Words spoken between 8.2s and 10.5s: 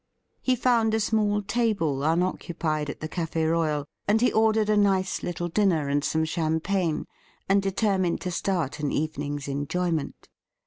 to start an evening's enjoyment.